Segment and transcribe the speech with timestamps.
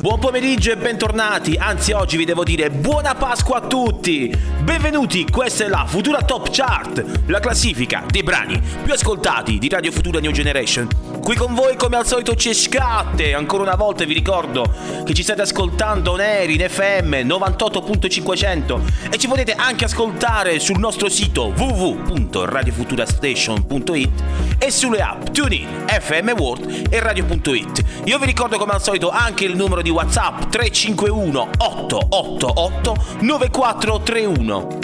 [0.00, 4.34] Buon pomeriggio e bentornati, anzi oggi vi devo dire buona Pasqua a tutti!
[4.62, 9.92] Benvenuti, questa è la Futura Top Chart, la classifica dei brani più ascoltati di Radio
[9.92, 10.88] Futura New Generation.
[11.22, 14.64] Qui con voi come al solito c'è Scatte, ancora una volta vi ricordo
[15.04, 21.10] che ci state ascoltando air in FM 98.500 e ci potete anche ascoltare sul nostro
[21.10, 24.22] sito www.radiofuturastation.it
[24.56, 27.84] e sulle app TuneIn, FM World e Radio.it www.radioticino.it.
[28.04, 34.78] Io vi ricordo come al solito anche il numero di WhatsApp 351 888 9431.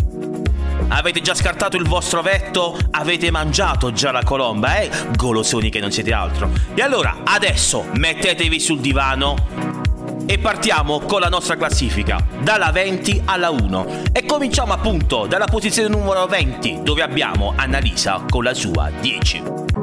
[0.89, 2.79] Avete già scartato il vostro vetto?
[2.93, 4.91] Avete mangiato già la colomba, eh?
[5.17, 6.51] Golosoni che non siete altro.
[6.75, 9.75] E allora, adesso mettetevi sul divano
[10.27, 14.03] e partiamo con la nostra classifica, dalla 20 alla 1.
[14.12, 19.76] E cominciamo appunto dalla posizione numero 20, dove abbiamo Annalisa con la sua 10.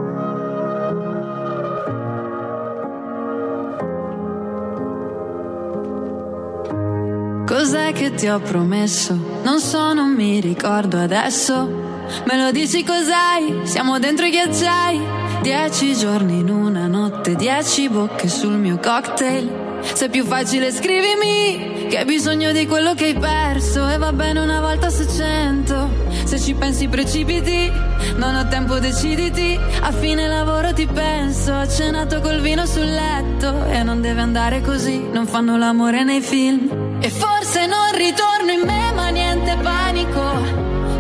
[7.46, 9.42] Cos'è che ti ho promesso?
[9.44, 11.82] Non so, non mi ricordo adesso.
[12.26, 13.62] Me lo dici cos'hai?
[13.64, 15.02] Siamo dentro i ghiacciai.
[15.42, 19.82] Dieci giorni in una notte, dieci bocche sul mio cocktail.
[19.82, 24.14] Se è più facile scrivimi che hai bisogno di quello che hai perso e va
[24.14, 25.90] bene una volta su cento.
[26.24, 27.70] Se ci pensi precipiti,
[28.16, 29.60] non ho tempo deciditi.
[29.82, 34.62] A fine lavoro ti penso, ho cenato col vino sul letto e non deve andare
[34.62, 36.93] così, non fanno l'amore nei film.
[37.06, 40.24] E forse non ritorno in me, ma niente panico.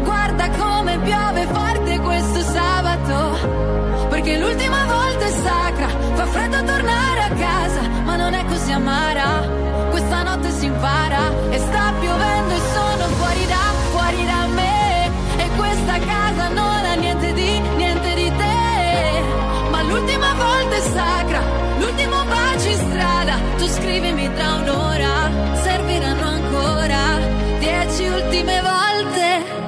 [0.03, 4.07] Guarda come piove forte questo sabato.
[4.09, 9.47] Perché l'ultima volta è sacra, fa freddo tornare a casa, ma non è così amara.
[9.91, 15.11] Questa notte si impara e sta piovendo e sono fuori da, fuori da me.
[15.38, 19.69] E questa casa non ha niente di, niente di te.
[19.72, 21.41] Ma l'ultima volta è sacra,
[21.83, 23.39] l'ultimo bacio in strada.
[23.57, 25.29] Tu scrivimi tra un'ora
[25.61, 27.19] serviranno ancora
[27.59, 29.61] dieci ultime volte.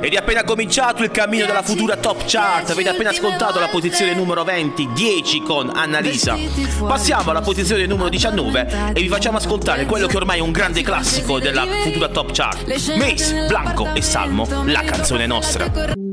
[0.00, 2.70] Ed è appena cominciato il cammino della futura top chart.
[2.70, 6.36] Avete appena ascoltato la posizione numero 20, 10 con Annalisa.
[6.84, 10.82] Passiamo alla posizione numero 19 e vi facciamo ascoltare quello che ormai è un grande
[10.82, 12.96] classico della futura top chart.
[12.96, 16.11] Mace, Blanco e Salmo, la canzone nostra.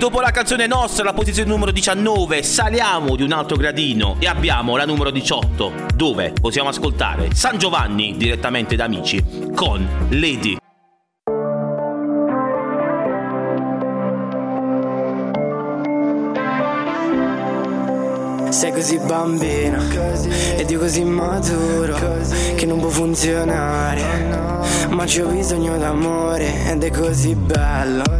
[0.00, 4.74] Dopo la canzone nostra, la posizione numero 19, saliamo di un altro gradino e abbiamo
[4.74, 9.22] la numero 18, dove possiamo ascoltare San Giovanni direttamente da amici
[9.54, 10.56] con Lady.
[18.48, 19.82] Sei così bambina
[20.56, 21.98] ed io così maturo
[22.56, 24.48] che non può funzionare.
[24.88, 28.19] Ma c'ho bisogno d'amore ed è così bello.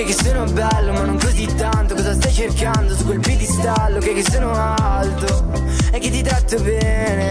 [0.00, 1.94] Ok che sono bello ma non così tanto.
[1.94, 3.98] Cosa stai cercando su quel piedistallo?
[3.98, 5.52] Ok che sono alto
[5.92, 7.28] e che ti tratto bene.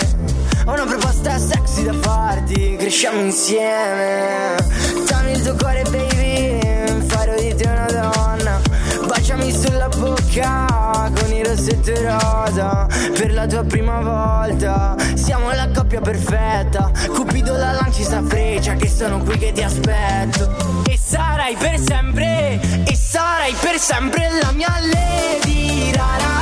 [0.66, 4.56] Ho una proposta sexy da farti Cresciamo insieme.
[5.07, 8.62] Dammi il tuo cuore baby Farò di te una donna.
[9.07, 12.86] Baciami sulla bocca con il rossetto rosa
[13.18, 14.95] Per la tua prima volta.
[15.16, 16.91] Siamo la coppia perfetta.
[17.07, 20.83] Cupido la lanci sta freccia Che sono qui che ti aspetto.
[20.87, 26.39] E sarai per sempre E sarai per sempre la mia lady ra,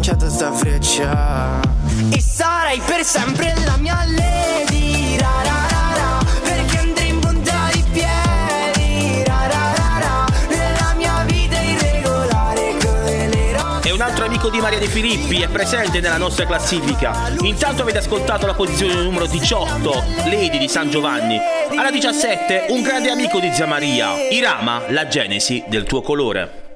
[0.00, 1.60] Lanciato sta freccia.
[2.08, 5.18] E sarai per sempre la mia lady.
[5.18, 9.22] Ra, ra, ra, ra, Perché andrei in punta di piedi.
[9.26, 14.48] Ra, ra, ra, ra, Nella mia vita irregolare come le rock E un altro amico
[14.48, 17.30] di Maria De Filippi è presente nella nostra classifica.
[17.42, 21.38] Intanto avete ascoltato la posizione numero 18, Lady di San Giovanni.
[21.76, 26.69] Alla 17, un grande amico di Zia Maria, Irama, la genesi del tuo colore.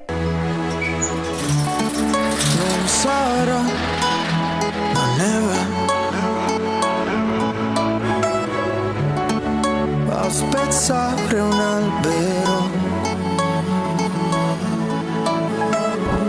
[10.85, 12.69] Spezzare un albero.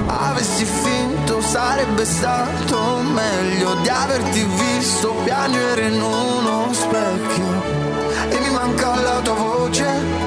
[0.07, 7.75] Avessi finto sarebbe stato meglio di averti visto piangere in uno specchio.
[8.31, 10.26] E mi manca la tua voce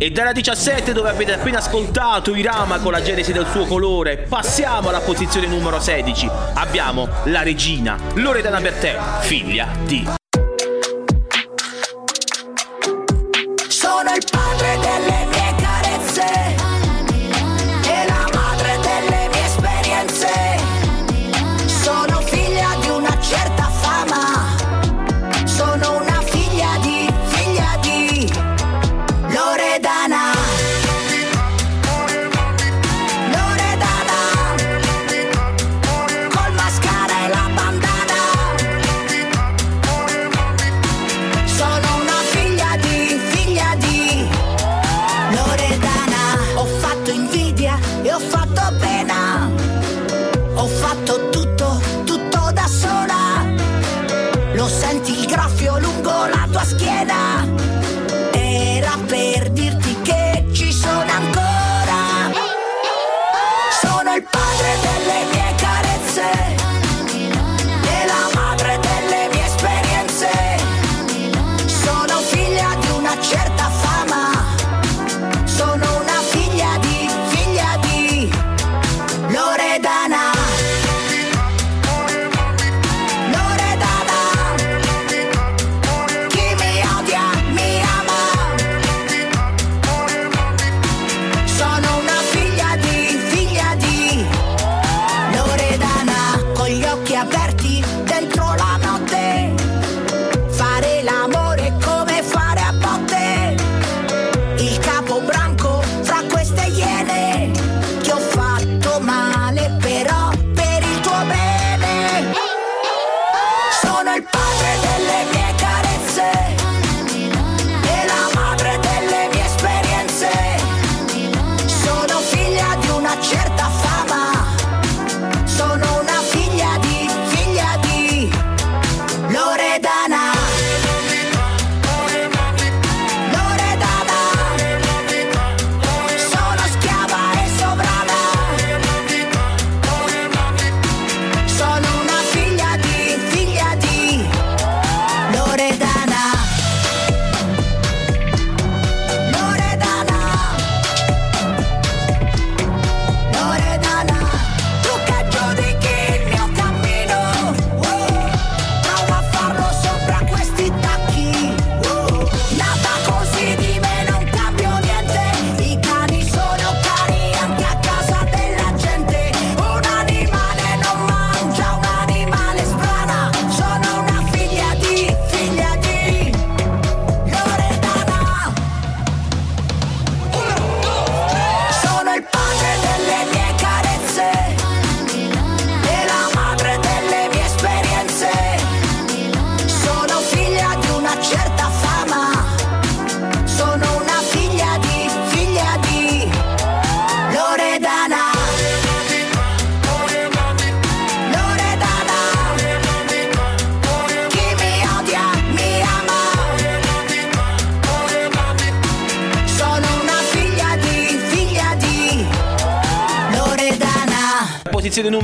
[0.00, 4.90] E dalla 17 dove avete appena ascoltato Irama con la genesi del suo colore, passiamo
[4.90, 6.30] alla posizione numero 16.
[6.54, 10.17] Abbiamo la regina Loredana Bertè, figlia di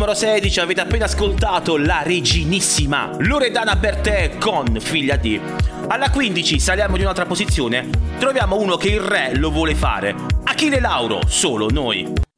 [0.04, 5.40] numero 16 avete appena ascoltato la reginissima Loredana Bertè con Figlia di.
[5.88, 10.14] Alla 15 saliamo di un'altra posizione, troviamo uno che il re lo vuole fare.
[10.44, 12.33] Achille Lauro, solo noi.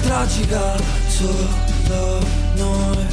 [0.00, 0.76] Tragica,
[1.08, 2.18] solo
[2.54, 3.06] noi,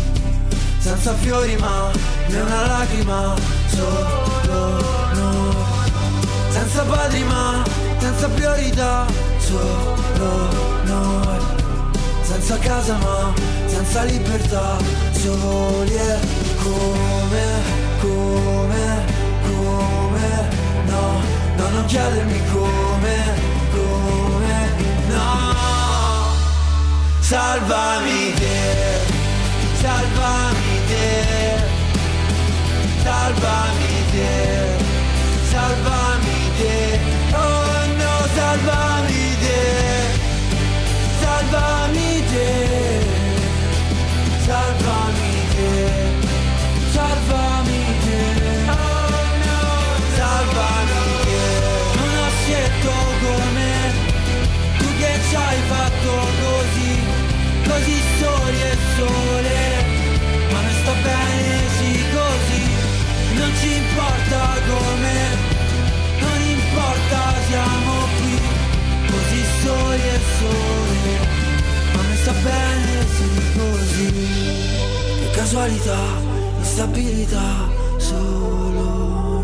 [0.80, 1.92] senza fiori ma
[2.28, 3.34] né una lacrima,
[3.68, 4.80] solo
[5.14, 5.56] noi,
[6.50, 7.64] senza padri ma
[7.98, 9.06] senza priorità,
[9.38, 10.50] solo
[10.84, 11.38] noi,
[12.22, 13.34] senza casa ma
[13.66, 14.78] senza libertà,
[15.12, 16.20] soli e
[16.64, 17.46] come,
[18.00, 19.06] come,
[19.44, 20.50] come,
[20.88, 21.22] no,
[21.58, 23.18] no, non chiedermi come,
[23.72, 24.70] come,
[25.10, 25.95] no.
[27.26, 28.62] Salvami te,
[29.82, 31.08] salvami te,
[33.04, 34.30] salvami te,
[35.52, 37.00] salvami te,
[37.34, 39.62] oh no, salvami te,
[41.24, 42.52] salvami te,
[44.46, 45.72] salvami te,
[46.94, 48.22] salvami te,
[48.70, 49.62] oh no,
[50.20, 51.42] salvami te.
[51.98, 53.72] Non ho scelto come
[54.78, 56.45] tu che ci hai fatto
[58.72, 59.60] e sole,
[60.52, 62.66] ma non sta bene sì così,
[63.40, 65.18] non ci importa come,
[66.20, 68.36] non importa siamo qui,
[69.12, 71.14] così soli e sole,
[71.94, 74.08] ma non sta bene sì così,
[75.20, 76.02] che casualità,
[76.58, 77.50] instabilità,
[77.98, 78.86] solo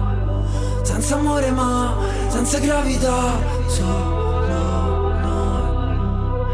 [0.83, 1.95] senza amore ma
[2.37, 5.55] senza gravità, solo noi.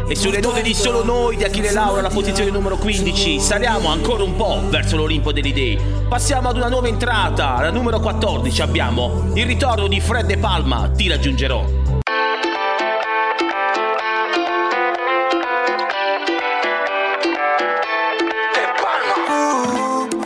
[0.09, 4.23] E sulle note di Solo Noi di Achille Lauro alla posizione numero 15 saliamo ancora
[4.23, 5.77] un po' verso l'Olimpo degli Dei.
[6.09, 10.88] Passiamo ad una nuova entrata, alla numero 14 abbiamo il ritorno di Fred De Palma,
[10.95, 11.64] ti raggiungerò.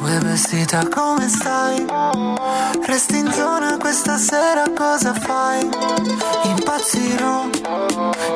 [0.01, 1.06] Uè vestita come
[5.07, 5.69] cosa fai?
[6.45, 7.49] Impazzirò,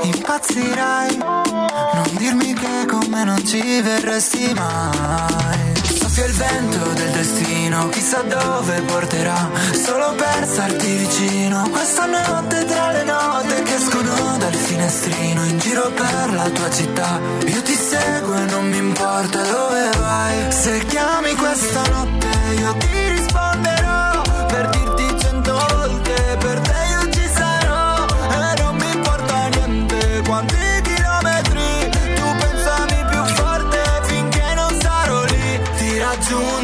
[0.03, 1.17] impazzirai.
[1.17, 5.73] Non dirmi che con me non ci verresti mai.
[5.83, 9.51] Soffia il vento del destino, chissà dove porterà.
[9.73, 15.91] Solo per starti vicino Questa notte tra le note che escono dal finestrino In giro
[15.91, 17.19] per la tua città.
[17.47, 20.53] Io ti seguo e non mi importa dove vai.
[20.53, 22.29] Se chiami questa notte
[22.59, 23.20] io ti risponderò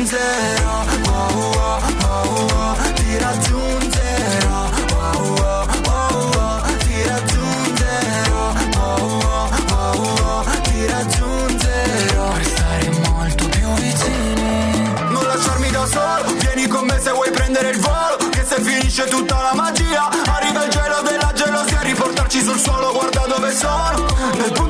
[0.06, 9.50] raggiungerò oh, oh, oh, oh, Ti raggiungerò oh, oh, oh, oh, Ti raggiungerò oh, oh,
[9.72, 16.86] oh, oh, Ti raggiungerò Per stare molto più vicini Non lasciarmi da solo Vieni con
[16.86, 21.02] me se vuoi prendere il volo Che se finisce tutta la magia Arriva il gelo
[21.02, 24.65] della gelosia Riportarci sul suolo guarda dove sono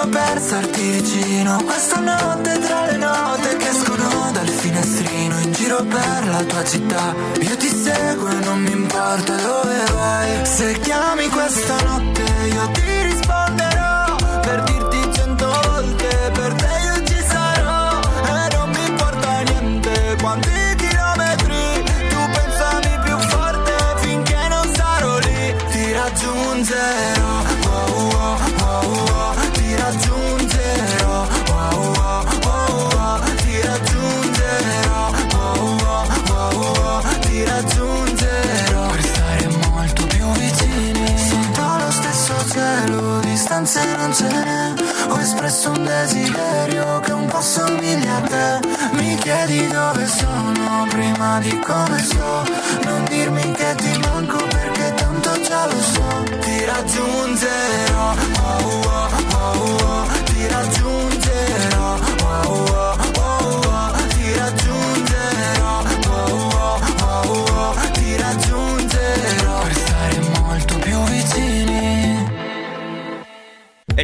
[0.00, 1.62] Solo per starti vicino.
[1.62, 7.14] Questa notte tra le note Che escono dal finestrino In giro per la tua città.
[7.40, 10.46] Io ti seguo e non mi importa dove vai.
[10.46, 12.89] Se chiami questa notte Io ti
[45.70, 48.60] un desiderio che un po' somiglia a te.
[48.92, 52.59] Mi chiedi dove sono prima di come sto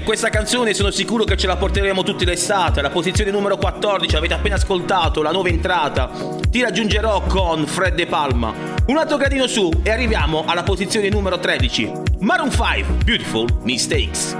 [0.06, 2.80] questa canzone sono sicuro che ce la porteremo tutti l'estate.
[2.80, 6.08] La posizione numero 14, avete appena ascoltato, la nuova entrata.
[6.48, 8.54] Ti raggiungerò con Fred De Palma.
[8.86, 11.90] Un altro gradino su e arriviamo alla posizione numero 13.
[12.20, 14.36] Maroon 5, Beautiful Mistakes.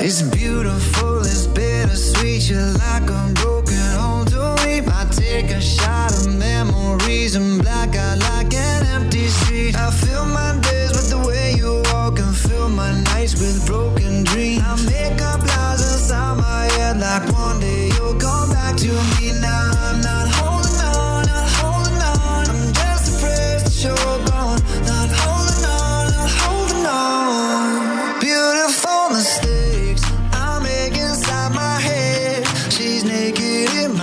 [0.00, 3.41] It's beautiful, it's bittersweet, you're like a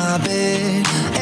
[0.10, 1.19] my bed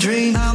[0.00, 0.49] dream.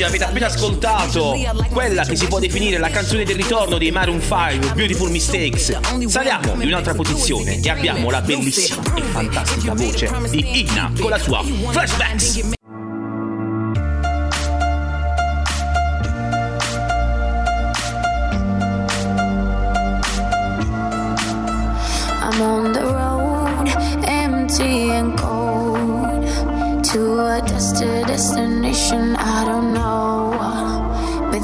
[0.00, 1.36] amici avete appena ascoltato
[1.70, 5.78] quella che si può definire la canzone del ritorno di Maroon 5, Beautiful Mistakes.
[6.06, 11.18] Saliamo in un'altra posizione e abbiamo la bellissima e fantastica voce di Igna con la
[11.18, 12.58] sua Flashbacks.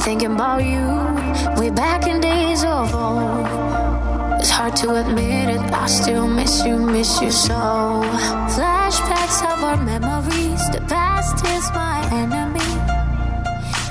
[0.06, 0.86] thinking about you
[1.60, 3.44] way back in days of old.
[4.38, 7.58] It's hard to admit it, I still miss you, miss you so.
[8.54, 12.70] Flashbacks of our memories, the past is my enemy.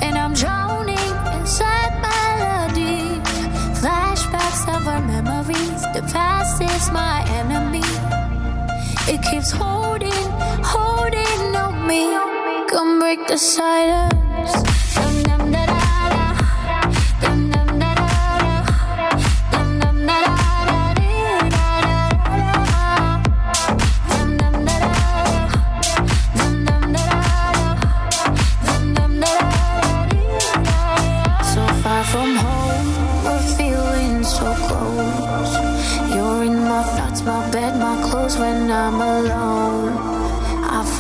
[0.02, 3.20] And I'm drowning inside melody.
[3.82, 7.90] Flashbacks of our memories, the past is my enemy.
[9.14, 10.28] It keeps holding,
[10.64, 12.04] holding on me.
[12.70, 14.15] Come break the silence.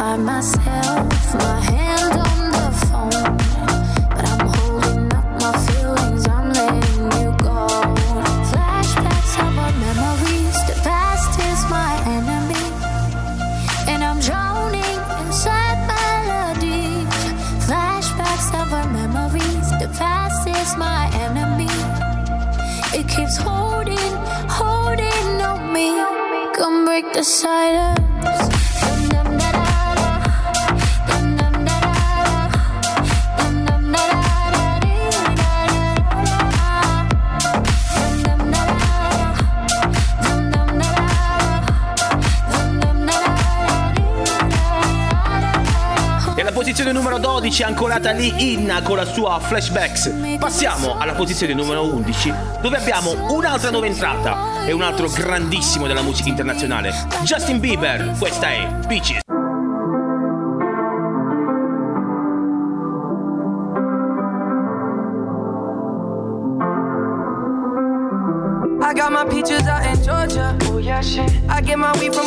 [0.06, 3.55] By myself, my hand on the phone.
[47.46, 50.38] 12 ancorata lì Inna con la sua flashbacks.
[50.40, 56.02] Passiamo alla posizione numero 11 dove abbiamo un'altra nuova entrata e un altro grandissimo della
[56.02, 56.92] musica internazionale.
[57.22, 59.20] Justin Bieber, questa è Peaches.
[68.82, 70.58] I got my peaches out in Georgia.
[70.72, 71.30] Oh yeah, shit.
[71.48, 72.25] I get my weed from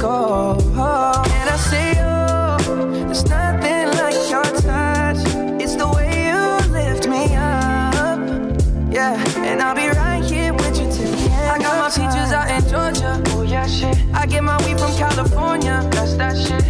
[0.00, 0.56] go.
[0.76, 3.04] Oh, and I see you.
[3.04, 5.20] There's nothing like your touch.
[5.60, 8.18] It's the way you lift me up.
[8.90, 11.50] Yeah, and I'll be right here with you till the end.
[11.50, 13.22] I got my peaches out in Georgia.
[13.36, 13.96] Oh yeah, shit.
[14.14, 15.86] I get my weed from California.
[15.92, 16.69] That's that shit.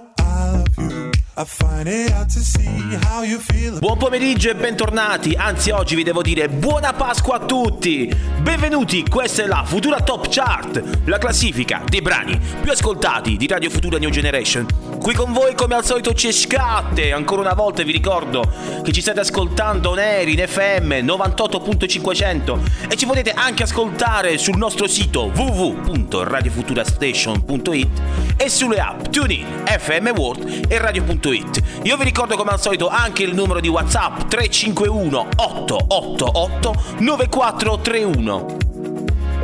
[3.79, 8.13] Buon pomeriggio e bentornati, anzi oggi vi devo dire buona Pasqua a tutti!
[8.39, 13.69] Benvenuti, questa è la Futura Top Chart, la classifica dei brani più ascoltati di Radio
[13.69, 14.90] Futura New Generation.
[15.01, 18.43] Qui con voi come al solito c'è Scatte, ancora una volta vi ricordo
[18.83, 24.85] che ci state ascoltando air in FM 98.500 e ci potete anche ascoltare sul nostro
[24.85, 28.01] sito www.radiofuturastation.it
[28.37, 31.79] e sulle app TuneIn, FM World e Radio.it.
[31.81, 38.70] Io vi ricordo come al solito anche il numero di WhatsApp 351 888 9431.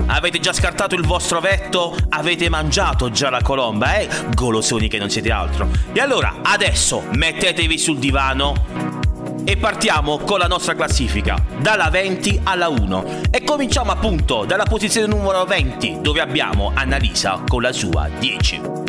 [0.07, 1.95] Avete già scartato il vostro vetto?
[2.09, 4.07] Avete mangiato già la colomba, eh?
[4.33, 5.69] Golosoni che non siete altro.
[5.91, 8.53] E allora, adesso mettetevi sul divano
[9.43, 13.21] e partiamo con la nostra classifica, dalla 20 alla 1.
[13.29, 18.86] E cominciamo appunto dalla posizione numero 20, dove abbiamo Annalisa con la sua 10.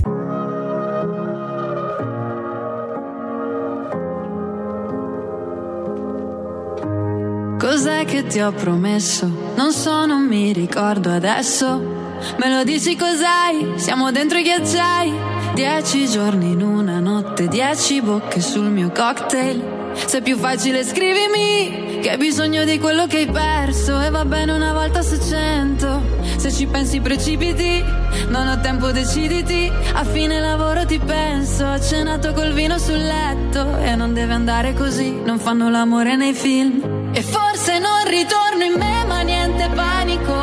[7.59, 9.27] Cos'è che ti ho promesso?
[9.57, 11.77] Non so, non mi ricordo adesso.
[12.37, 13.73] Me lo dici cos'hai?
[13.75, 15.13] Siamo dentro i ghiacciai.
[15.55, 19.91] Dieci giorni in una notte, dieci bocche sul mio cocktail.
[19.95, 24.25] Se è più facile scrivimi che hai bisogno di quello che hai perso e va
[24.25, 26.01] bene una volta su cento.
[26.37, 27.83] Se ci pensi precipiti,
[28.29, 29.69] non ho tempo deciditi.
[29.95, 34.75] A fine lavoro ti penso, ho cenato col vino sul letto e non deve andare
[34.75, 36.98] così, non fanno l'amore nei film.
[37.19, 40.37] E forse non ritorno in me, ma niente panico.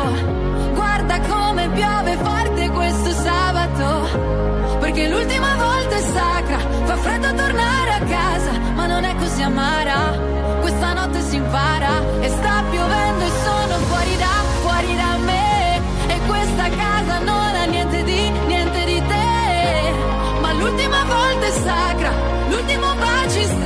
[0.74, 4.78] Guarda come piove forte questo sabato.
[4.80, 10.18] Perché l'ultima volta è sacra, fa freddo tornare a casa, ma non è così amara.
[10.60, 15.80] Questa notte si impara e sta piovendo e sono fuori da, fuori da me.
[16.08, 19.94] E questa casa non ha niente di, niente di te.
[20.42, 22.12] Ma l'ultima volta è sacra,
[22.50, 22.95] l'ultimo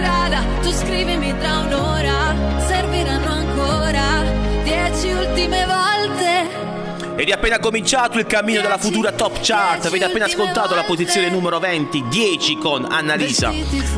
[0.00, 0.44] strada.
[0.62, 2.34] Tu scrivimi tra un'ora,
[2.66, 4.24] serviranno ancora
[4.64, 6.68] dieci ultime volte.
[7.16, 9.84] Ed è appena cominciato il cammino della futura top chart.
[9.84, 13.52] Avete appena ascoltato la posizione numero 20, 10 con Annalisa.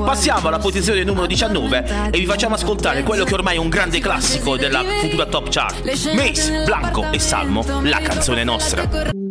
[0.05, 4.01] Passiamo alla posizione numero 19 e vi facciamo ascoltare quello che ormai è un grande
[4.01, 5.85] classico della futura top chart.
[6.15, 9.22] Mace, Blanco e Salmo, la canzone nostra.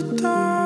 [0.00, 0.59] Sembra una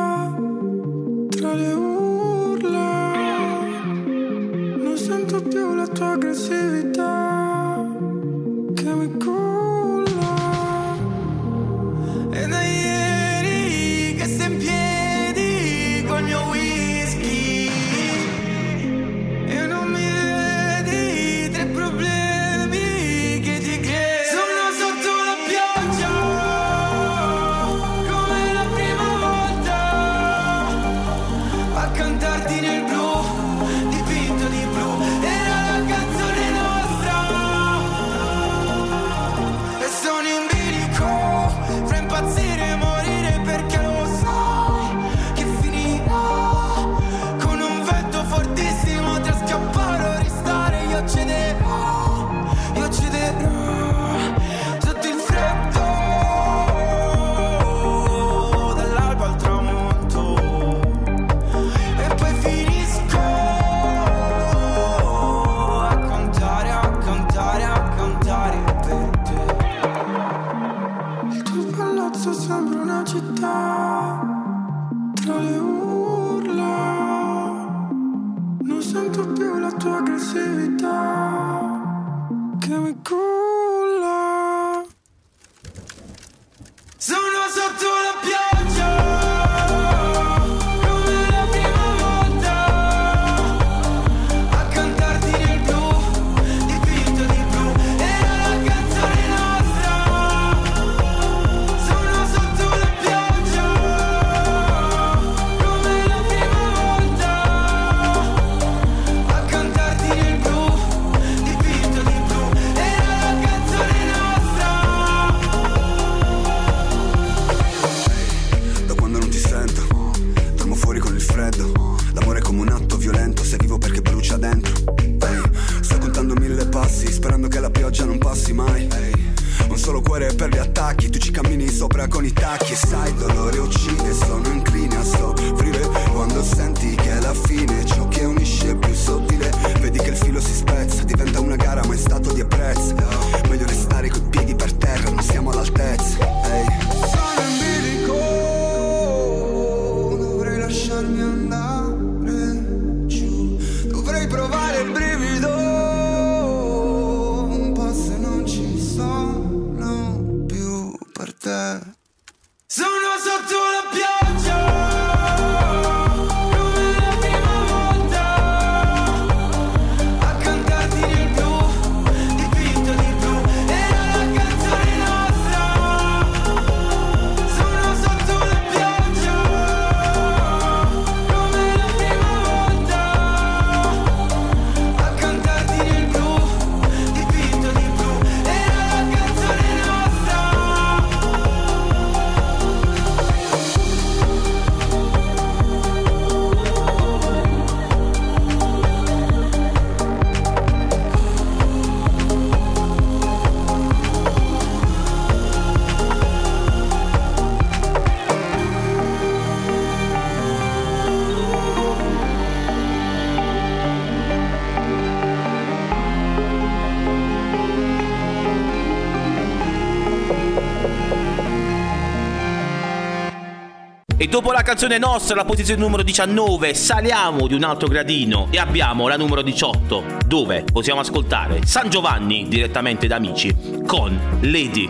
[224.24, 228.56] E dopo la canzone nostra, la posizione numero 19, saliamo di un altro gradino e
[228.56, 233.54] abbiamo la numero 18, dove possiamo ascoltare San Giovanni direttamente da amici
[233.84, 234.88] con Lady.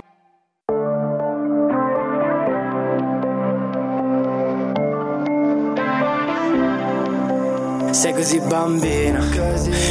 [7.95, 9.21] Sei così bambina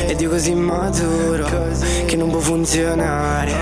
[0.07, 1.47] ed io così maturo
[2.05, 3.53] che non può funzionare.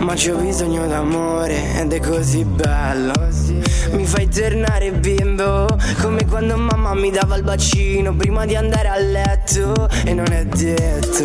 [0.00, 3.12] Ma c'ho bisogno d'amore ed è così bello.
[3.92, 5.68] Mi fai tornare bimbo
[6.00, 9.88] come quando mamma mi dava il bacino prima di andare a letto.
[10.04, 11.24] E non è detto.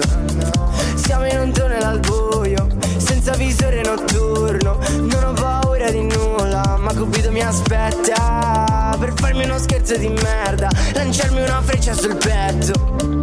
[0.94, 2.68] Siamo in un tunnel al buio,
[2.98, 4.78] senza visore notturno.
[5.00, 8.67] Non ho paura di nulla, ma Cupido mi aspetta
[8.98, 13.22] per farmi uno scherzo di merda, lanciarmi una freccia sul petto.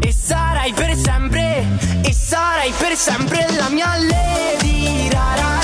[0.00, 1.64] E sarai per sempre,
[2.02, 5.08] e sarai per sempre la mia lady.
[5.10, 5.63] Ra,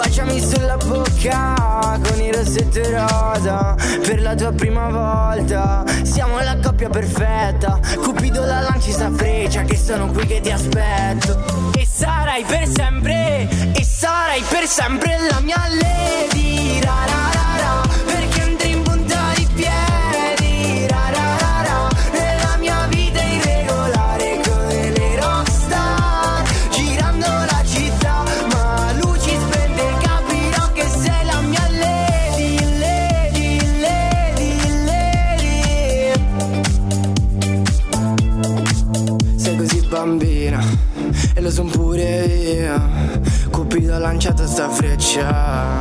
[0.00, 5.84] Baciami sulla bocca con il rossetto rosa Per la tua prima volta.
[6.04, 7.78] Siamo la coppia perfetta.
[7.96, 11.70] Cupido la lanci sta freccia Che sono qui che ti aspetto.
[11.76, 16.80] E sarai per sempre E sarai per sempre la mia lady.
[16.80, 17.09] Ra,
[41.50, 43.18] son pure io
[43.50, 45.78] Cupido ha lanciato sta freccia.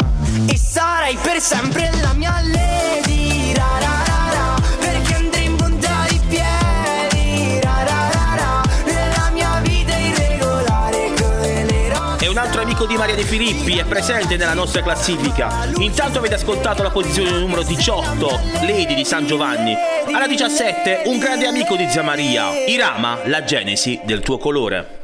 [0.48, 4.62] E sarai per sempre la mia lady ra, ra, ra, ra.
[4.80, 11.66] Perché andrei in punta di piedi ra, ra, ra, ra, Nella mia vita irregolare come
[11.66, 15.68] le rose E un altro amico di Maria De Filippi è presente nella nostra classifica.
[15.78, 19.76] Intanto avete ascoltato la posizione numero 18 Lady di San Giovanni.
[20.12, 24.99] Alla 17 un grande amico di zia Maria, Irama, la genesi del tuo colore.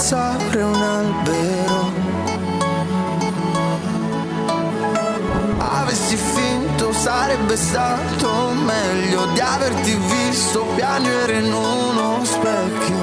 [0.00, 1.92] s'apre un albero.
[5.58, 12.98] Avessi finto sarebbe stato meglio di averti visto piangere in uno specchio.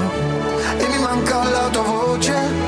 [0.77, 2.66] E mi manca la tua voce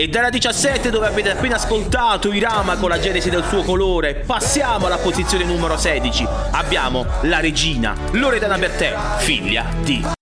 [0.00, 4.86] E dalla 17 dove avete appena ascoltato Irama con la genesi del suo colore, passiamo
[4.86, 6.24] alla posizione numero 16.
[6.52, 10.17] Abbiamo la regina Loredana Bertè, figlia di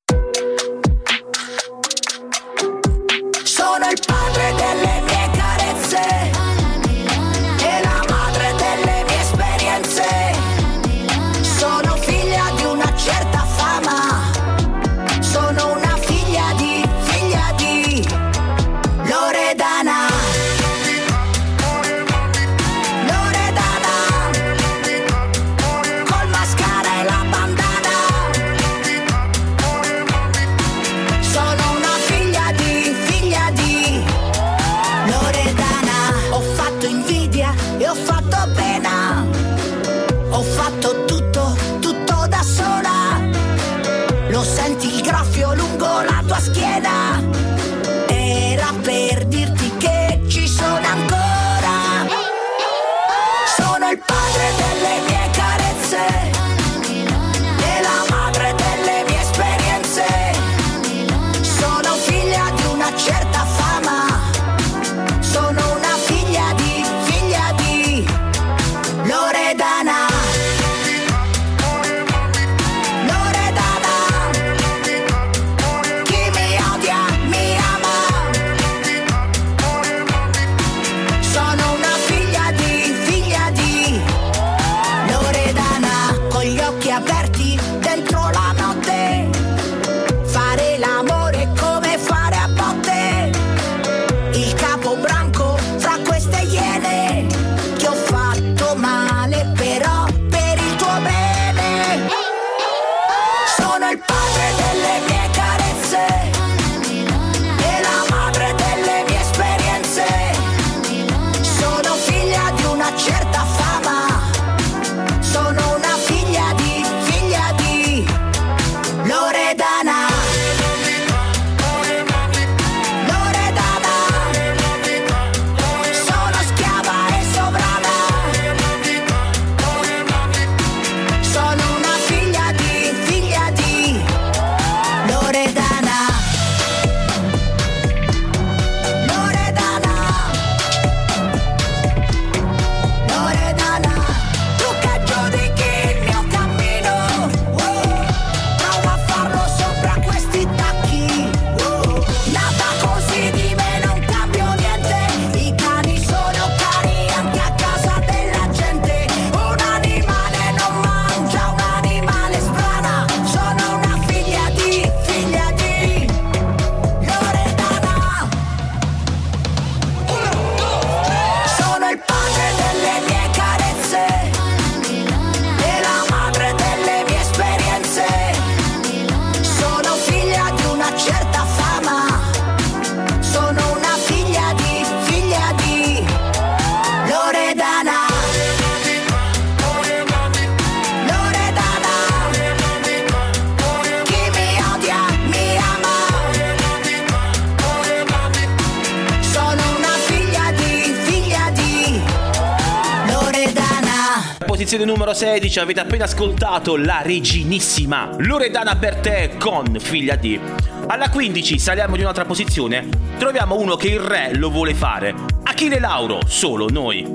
[205.14, 210.40] 16 avete appena ascoltato la reginissima Loredana Bertè con Figlia di.
[210.88, 215.14] Alla 15 saliamo di un'altra posizione, troviamo uno che il re lo vuole fare.
[215.44, 217.12] Achille Lauro, solo noi.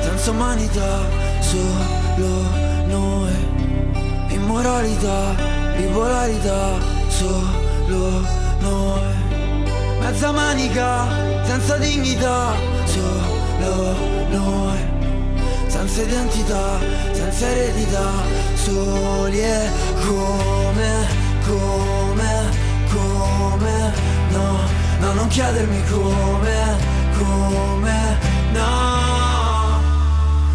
[0.00, 1.08] Senza umanità,
[1.40, 1.95] solo.
[4.86, 5.34] Immoralità,
[5.76, 6.78] bipolarità,
[7.08, 8.24] solo
[8.60, 9.14] noi.
[9.98, 11.08] Mezza manica,
[11.44, 13.96] senza dignità, solo
[14.30, 14.78] noi.
[15.66, 16.78] Senza identità,
[17.10, 18.10] senza eredità,
[18.54, 19.68] soli e
[20.06, 21.06] come,
[21.44, 22.50] come,
[22.92, 23.92] come,
[24.30, 24.60] no,
[25.00, 26.76] no, non chiedermi come,
[27.18, 28.18] come,
[28.52, 29.80] no.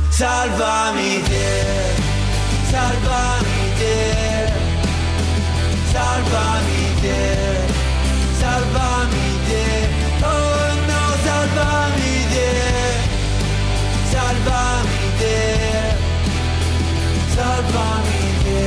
[0.10, 1.66] Salvami te,
[2.70, 4.54] salvami te,
[5.92, 7.20] salvami te,
[8.40, 9.66] salvami te,
[10.32, 12.50] oh no, salvami te,
[14.14, 15.38] salvami te,
[17.36, 18.64] salvami te,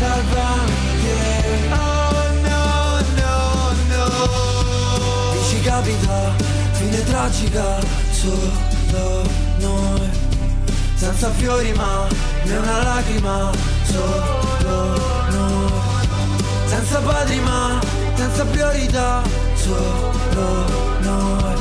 [0.00, 1.18] salvami te,
[1.72, 2.62] oh no,
[3.20, 3.36] no,
[3.92, 4.06] no.
[5.34, 6.18] Dici capita,
[6.72, 7.68] fine tragica,
[8.10, 9.22] solo
[9.58, 10.10] noi,
[10.94, 12.06] senza fiori ma
[12.44, 13.50] né una lacrima,
[13.84, 14.98] solo
[15.30, 16.08] noi,
[16.66, 17.80] senza padri ma
[18.14, 19.22] senza priorità,
[19.54, 20.64] solo
[21.00, 21.54] noi,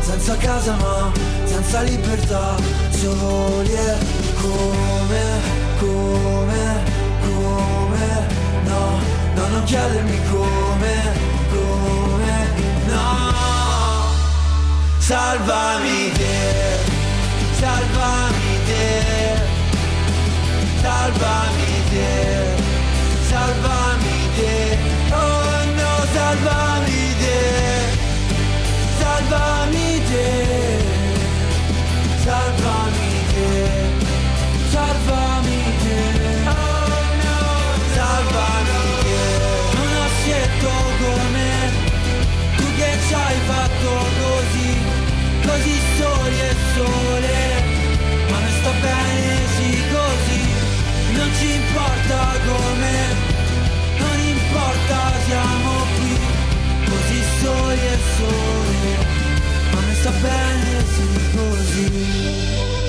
[0.00, 1.12] senza casa ma
[1.44, 2.56] senza libertà,
[2.90, 3.96] soli e
[4.40, 5.24] come,
[5.78, 6.82] come,
[7.20, 8.26] come,
[8.64, 8.98] no,
[9.34, 10.94] no, non chiedermi come,
[11.50, 12.48] come,
[12.88, 13.32] no,
[14.98, 16.78] salvami te,
[17.58, 19.55] salvami te,
[20.86, 22.10] salvami te,
[23.30, 24.54] salvami te,
[25.22, 27.38] oh no, salvami te,
[29.00, 30.26] salvami te,
[32.24, 33.85] salvami te, salvami
[60.26, 61.06] bene sì
[61.36, 61.90] così,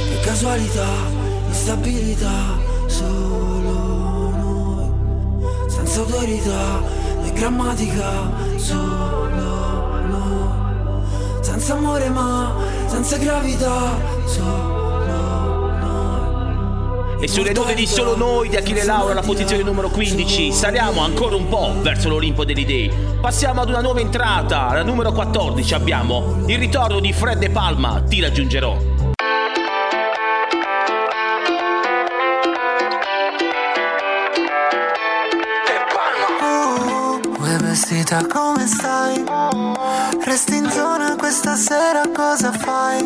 [0.10, 0.90] che casualità,
[1.48, 2.58] instabilità,
[2.88, 6.82] solo noi, senza autorità
[7.22, 8.12] né grammatica,
[8.56, 9.30] solo
[10.10, 11.04] noi,
[11.42, 12.56] senza amore ma
[12.88, 14.76] senza gravità, solo.
[17.20, 21.36] E sulle note di solo noi di Achille Lauro alla posizione numero 15 saliamo ancora
[21.36, 22.91] un po' verso l'Olimpo degli Dei.
[23.20, 28.03] Passiamo ad una nuova entrata, alla numero 14 abbiamo il ritorno di Fred De Palma,
[28.07, 28.97] ti raggiungerò.
[37.78, 39.24] Vestita come stai?
[40.24, 43.05] Resti in zona questa sera cosa fai?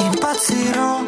[0.00, 1.04] Impazzirò,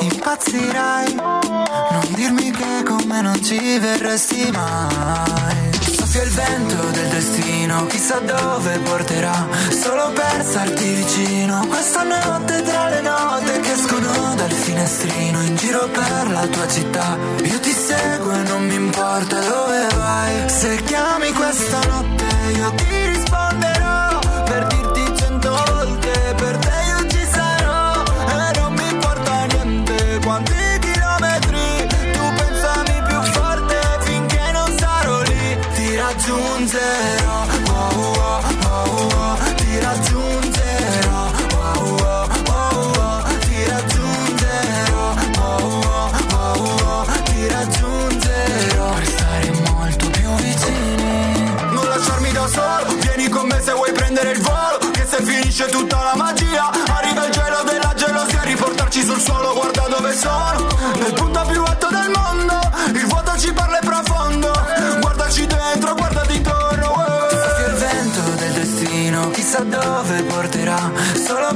[0.00, 5.70] impazzirai Non dirmi che con me non ci verresti mai.
[5.80, 11.66] Soffia il vento del destino, chissà dove porterà Solo per starti vicino.
[11.66, 17.16] Questa notte tra le note che escono dal finestrino In giro per la tua città.
[17.42, 20.48] Io ti seguo e non mi importa dove vai.
[20.48, 22.26] Se chiami questa notte
[22.56, 22.99] io ti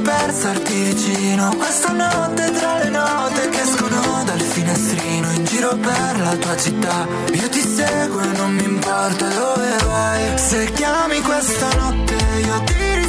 [0.05, 6.19] per starti vicino Questa notte tra le note che escono dal finestrino In giro per
[6.19, 7.07] la tua città.
[7.33, 10.37] Io ti seguo e non mi importa dove vai.
[10.37, 13.04] Se chiami questa notte io ti risponderò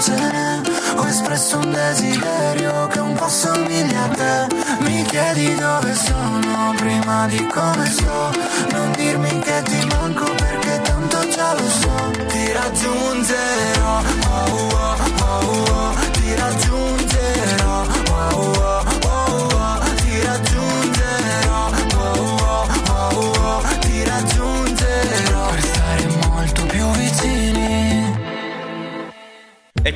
[0.00, 0.60] te
[0.96, 4.46] ho espresso un desiderio che un po' somiglia a te.
[4.80, 8.32] Mi chiedi dove sono prima di come sto.
[8.72, 12.10] Non dirmi che ti manco perché tanto già lo so.
[12.28, 14.69] Ti raggiungerò, paura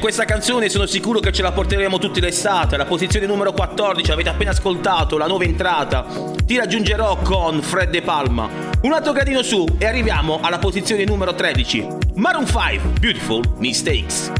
[0.05, 4.29] Questa canzone sono sicuro che ce la porteremo tutti l'estate, la posizione numero 14, avete
[4.29, 6.05] appena ascoltato, la nuova entrata.
[6.45, 8.47] Ti raggiungerò con Fred De Palma.
[8.83, 11.87] Un altro gradino su e arriviamo alla posizione numero 13.
[12.17, 14.31] Maroon 5, Beautiful Mistakes.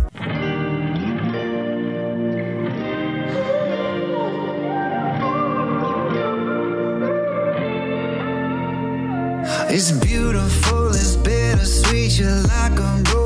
[9.71, 13.24] It's beautiful, it's bittersweet, you're like a rose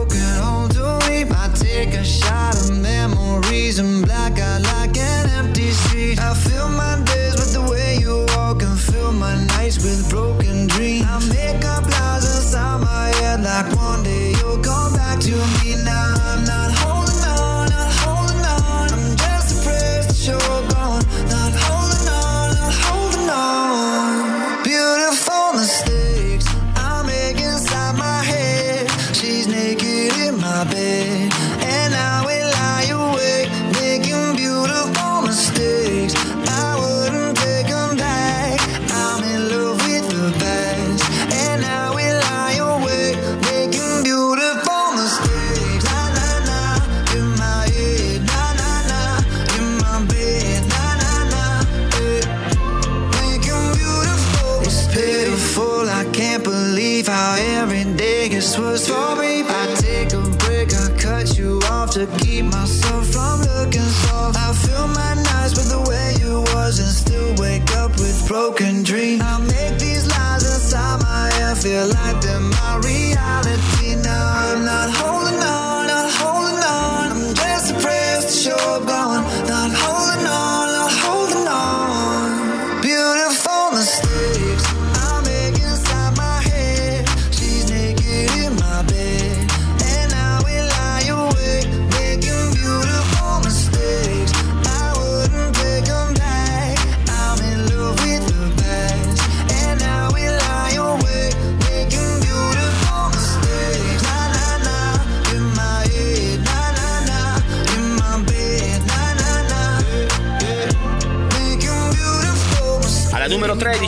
[1.60, 6.20] Take a shot of memories and black out like an empty street.
[6.20, 7.07] I feel my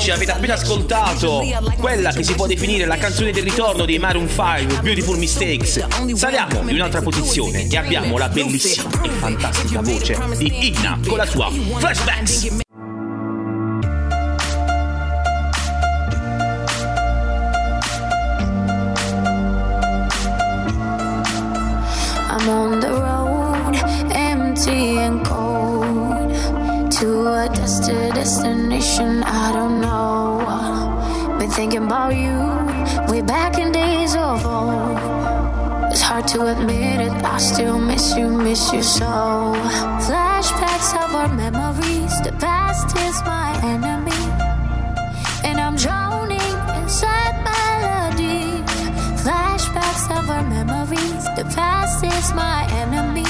[0.01, 1.43] 2016 avete appena ascoltato
[1.79, 5.85] quella che si può definire la canzone del ritorno dei Maroon 5, Beautiful Mistakes.
[6.15, 11.27] Saliamo di un'altra posizione e abbiamo la bellissima e fantastica voce di Igna con la
[11.27, 12.69] sua Flashbacks.
[31.91, 32.39] about you.
[33.11, 34.97] Way back in days of old.
[35.91, 39.11] It's hard to admit it, I still miss you, miss you so.
[40.07, 44.23] Flashbacks of our memories, the past is my enemy.
[45.43, 48.63] And I'm drowning inside melody.
[49.25, 53.27] Flashbacks of our memories, the past is my enemy.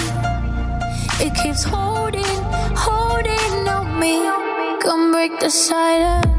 [1.24, 2.42] It keeps holding,
[2.76, 4.16] holding on me.
[4.82, 6.29] Come break the silence.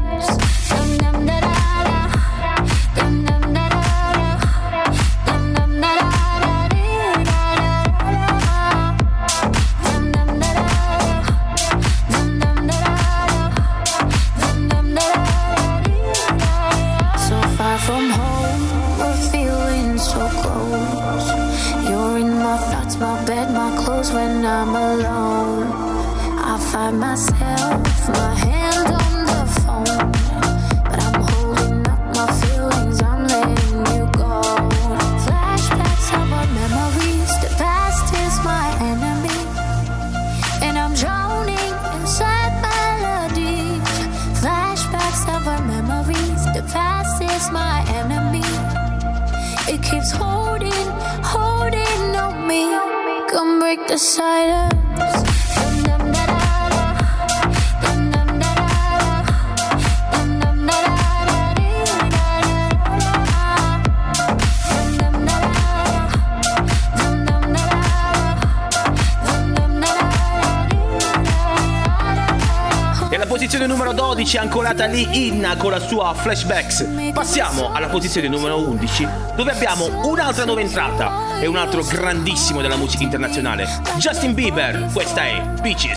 [74.72, 77.12] 12 è ancorata lì Inna con la sua Flashbacks.
[77.12, 79.06] Passiamo alla posizione numero 11
[79.36, 83.66] dove abbiamo un'altra nuova entrata e un altro grandissimo della musica internazionale,
[83.98, 84.88] Justin Bieber.
[84.92, 85.96] Questa è Beaches.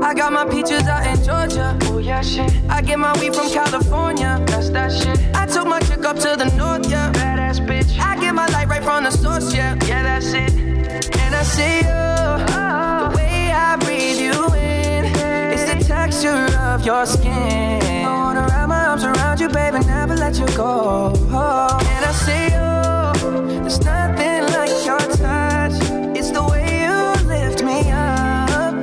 [0.00, 1.76] I got my peaches out in Georgia.
[1.82, 2.50] Oh yeah, shit.
[2.70, 4.42] I get my weed from California.
[4.46, 5.18] That's that shit.
[5.34, 7.12] I took my chick up to the north, yeah.
[7.12, 7.98] Badass bitch.
[8.00, 8.17] I
[8.88, 9.76] from the source, yeah.
[9.86, 10.50] Yeah, that's it.
[11.22, 12.02] And I see you.
[13.02, 15.04] The way I breathe you in.
[15.52, 17.82] It's the texture of your skin.
[17.82, 21.12] I wanna wrap my arms around you, baby, never let you go.
[21.96, 22.70] And I see you.
[23.60, 25.76] There's nothing like your touch.
[26.18, 26.98] It's the way you
[27.34, 28.74] lift me up.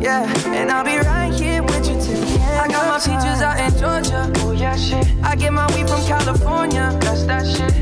[0.00, 0.22] Yeah,
[0.58, 2.60] and I'll be right here with you till the end.
[2.64, 4.22] I got my peaches out in Georgia.
[4.42, 5.04] Oh yeah, shit.
[5.24, 6.96] I get my weed from California.
[7.00, 7.81] That's that shit.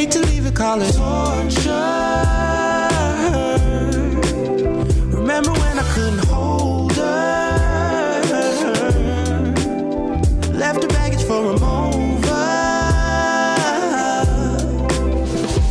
[0.00, 1.68] Hate to leave it, call it torture.
[5.14, 8.22] Remember when I couldn't hold her?
[10.54, 12.32] Left her baggage for a mover.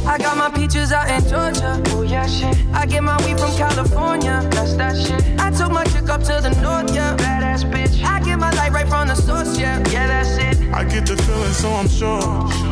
[0.05, 1.81] I got my peaches out in Georgia.
[1.87, 2.55] Oh yeah, shit.
[2.71, 4.47] I get my weed from California.
[4.51, 5.23] That's that shit.
[5.39, 7.17] I took my chick up to the north, yeah.
[7.17, 8.03] Badass bitch.
[8.03, 9.79] I get my light right from the source, yeah.
[9.89, 10.71] Yeah, that's it.
[10.71, 12.68] I get the feeling, so I'm sure.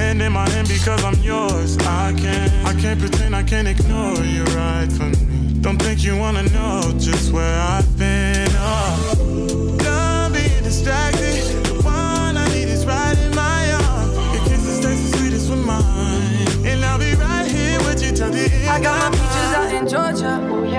[0.00, 1.76] Hand in my hand because I'm yours.
[1.80, 5.60] I can't, I can't pretend, I can't ignore you right from me.
[5.60, 8.48] Don't think you wanna know just where I've been.
[8.52, 11.44] Oh, done being distracted.
[11.66, 14.14] The one I need is right in my arms.
[14.34, 18.30] Your kisses taste the sweetest with mine, and I'll be right here with you till
[18.30, 18.70] the end.
[18.70, 20.59] I got my peaches out in Georgia.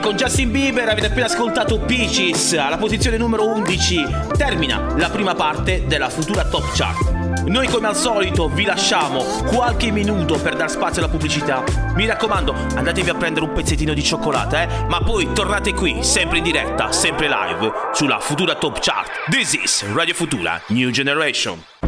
[0.00, 4.04] Con Justin Bieber avete appena ascoltato Peaches alla posizione numero 11.
[4.36, 7.46] Termina la prima parte della futura top chart.
[7.46, 11.64] Noi come al solito vi lasciamo qualche minuto per dar spazio alla pubblicità.
[11.94, 14.86] Mi raccomando, andatevi a prendere un pezzettino di cioccolata, eh?
[14.86, 19.10] Ma poi tornate qui, sempre in diretta, sempre live, sulla futura top chart.
[19.30, 21.87] This is Radio Futura New Generation.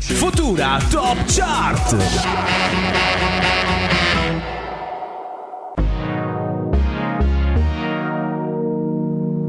[0.00, 1.94] Futura Top Chart.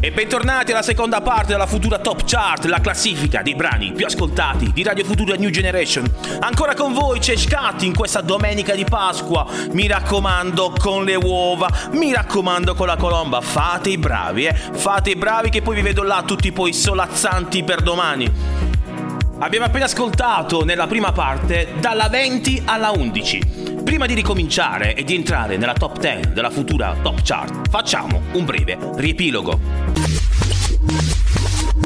[0.00, 4.70] E bentornati alla seconda parte della Futura Top Chart, la classifica dei brani più ascoltati
[4.72, 6.08] di Radio Futura New Generation.
[6.38, 9.44] Ancora con voi c'è Scat in questa domenica di Pasqua.
[9.72, 13.40] Mi raccomando con le uova, mi raccomando con la colomba.
[13.40, 14.54] Fate i bravi, eh.
[14.54, 18.30] Fate i bravi che poi vi vedo là tutti poi solazzanti per domani.
[19.40, 23.71] Abbiamo appena ascoltato nella prima parte dalla 20 alla 11.
[23.84, 28.44] Prima di ricominciare e di entrare nella top 10 della futura top chart, facciamo un
[28.44, 29.58] breve riepilogo.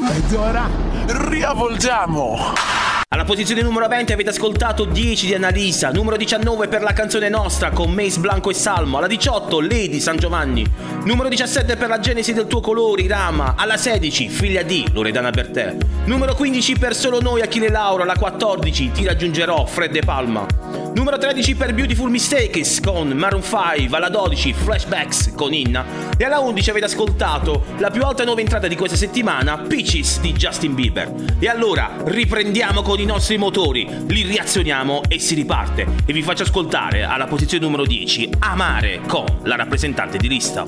[0.09, 0.69] Ed ora
[1.05, 2.96] riavvolgiamo!
[3.09, 7.69] Alla posizione numero 20 avete ascoltato 10 di Annalisa, numero 19 per la canzone nostra
[7.69, 10.69] con Mace Blanco e Salmo, alla 18 Lady San Giovanni,
[11.05, 15.77] numero 17 per la genesi del tuo colore Rama, alla 16 Figlia di Loredana Bertè,
[16.03, 20.45] numero 15 per Solo Noi Achille Laura, alla 14 ti raggiungerò Fred De Palma,
[20.93, 25.85] numero 13 per Beautiful Mistakes con Maroon 5, alla 12 Flashbacks con Inna
[26.17, 30.33] e alla 11 avete ascoltato la più alta nuova entrata di questa settimana Peaches di
[30.33, 31.13] Justin Bieber.
[31.39, 35.85] E allora riprendiamo con i nostri motori, li reazioniamo e si riparte.
[36.05, 40.63] E vi faccio ascoltare alla posizione numero 10 Amare con la rappresentante di lista.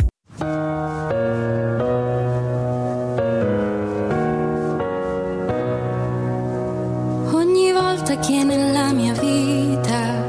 [7.31, 10.23] Ogni volta che nella mia vita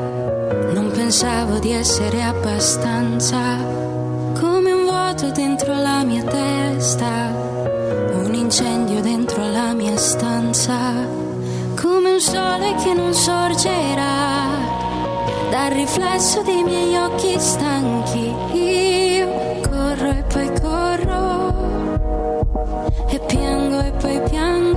[0.73, 3.57] non pensavo di essere abbastanza,
[4.39, 7.29] come un vuoto dentro la mia testa,
[8.15, 11.20] un incendio dentro la mia stanza,
[12.21, 14.45] sole che non sorgerà
[15.49, 18.35] dal riflesso dei miei occhi stanchi.
[18.53, 19.29] Io
[19.67, 21.99] corro e poi corro
[23.09, 24.70] e piango e poi piango.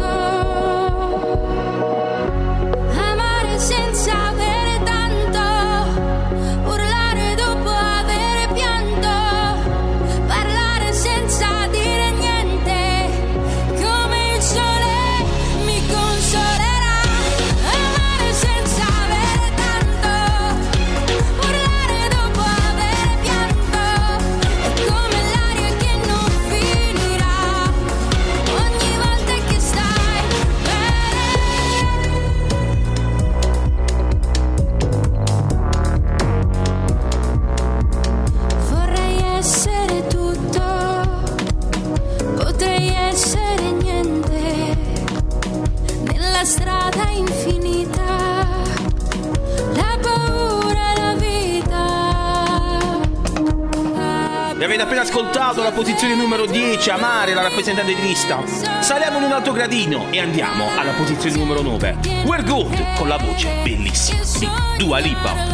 [55.03, 58.41] Ascoltato la posizione numero 10 Amare, la rappresentante di lista.
[58.79, 63.17] Saliamo in un altro gradino e andiamo alla posizione numero 9 We're Good con la
[63.17, 64.47] voce bellissima di
[64.77, 65.52] Dua Lipa.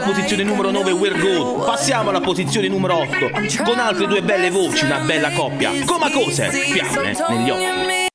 [0.00, 1.66] alla posizione numero 9 We're Good.
[1.66, 3.30] Passiamo alla posizione numero 8
[3.64, 5.72] con altre due belle voci, una bella coppia.
[5.84, 8.08] Coma cose, fiamme negli occhi.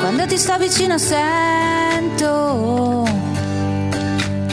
[0.00, 3.04] Quando ti sto vicino sento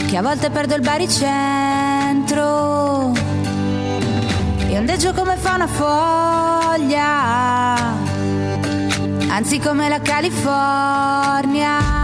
[0.08, 3.12] che a volte perdo il baricentro.
[4.66, 7.74] E ondeggio come fa una foglia,
[9.28, 12.03] anzi come la California.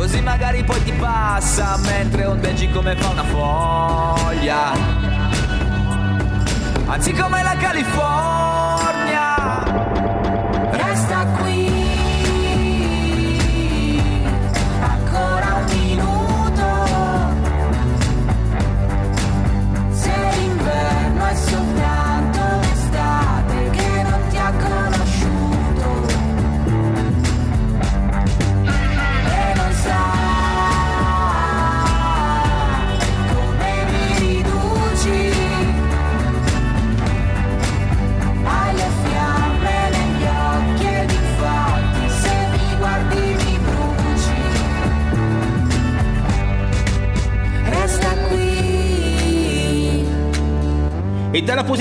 [0.00, 4.72] Così magari poi ti passa mentre ondeggi come fa una foglia.
[6.86, 8.59] Anzi come la California.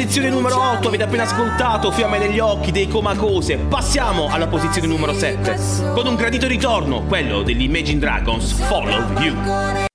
[0.09, 3.57] posizione numero 8 avete appena ascoltato Fiamme negli occhi dei Comacose.
[3.57, 9.87] Passiamo alla posizione numero 7 con un gradito ritorno, quello degli Imagine Dragons, Follow You.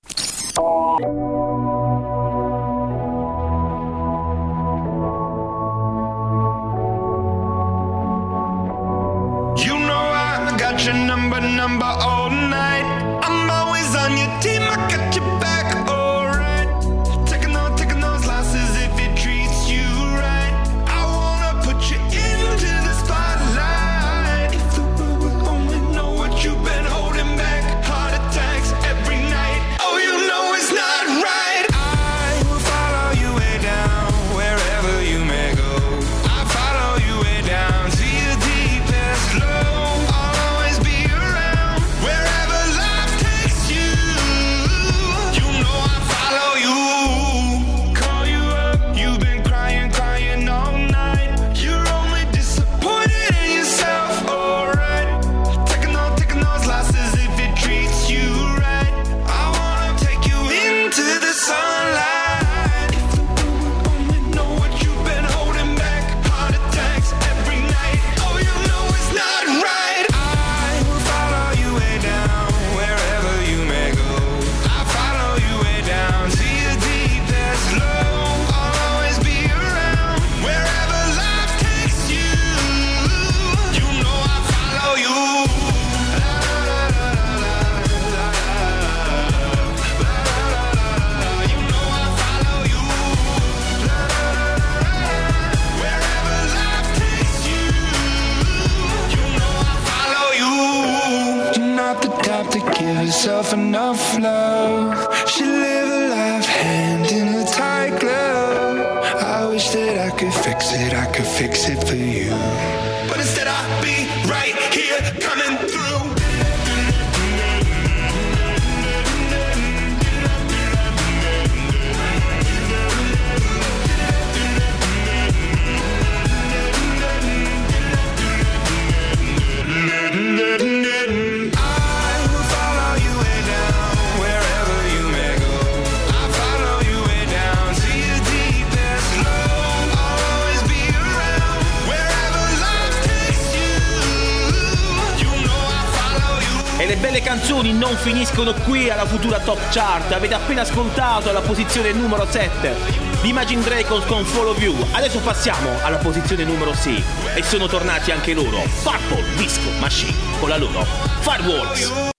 [147.94, 150.10] Non finiscono qui alla futura top chart.
[150.12, 152.74] Avete appena ascoltato la posizione numero 7
[153.22, 154.74] di Imagine Dragons con Follow You.
[154.92, 157.04] Adesso passiamo alla posizione numero 6
[157.36, 160.84] e sono tornati anche loro, Purple Disco Machine con la loro
[161.20, 162.12] Fireworks.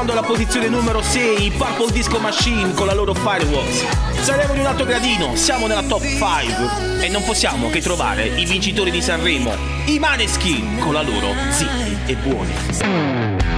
[0.00, 3.84] Ascoltando la posizione numero 6, Purple Disco Machine con la loro Fireworks.
[4.22, 8.46] Saremo di un altro gradino, siamo nella top 5 e non possiamo che trovare i
[8.46, 9.52] vincitori di Sanremo,
[9.86, 13.48] i Maneskin con la loro Zitti e Buoni.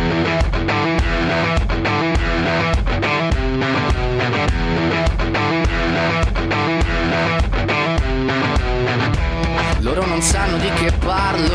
[9.95, 11.55] Loro non sanno di che parlo.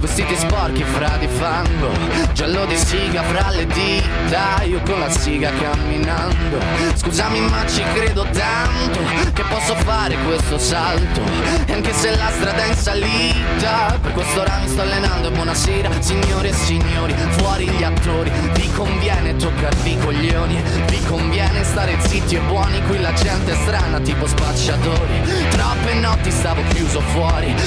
[0.00, 1.90] Vestiti sporchi fra di fango.
[2.32, 4.64] Giallo di siga fra le dita.
[4.64, 6.58] Io con la siga camminando.
[6.94, 9.00] Scusami ma ci credo tanto
[9.32, 11.20] Che posso fare questo salto.
[11.66, 15.28] E anche se la strada è in salita Per quest'ora mi sto allenando.
[15.28, 18.32] E buonasera Signore e signori, fuori gli attori.
[18.54, 20.60] Vi conviene toccarvi i coglioni?
[20.88, 22.82] Vi conviene stare zitti e buoni?
[22.86, 25.22] Qui la gente è strana tipo spacciatori.
[25.50, 27.66] Troppe notti stavo chiuso fuori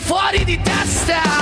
[0.00, 1.39] fuori di testa.